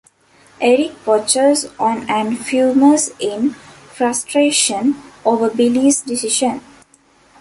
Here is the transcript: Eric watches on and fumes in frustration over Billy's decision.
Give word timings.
Eric 0.59 0.93
watches 1.05 1.67
on 1.77 2.09
and 2.09 2.39
fumes 2.43 3.11
in 3.19 3.51
frustration 3.51 4.99
over 5.23 5.51
Billy's 5.51 6.01
decision. 6.01 6.59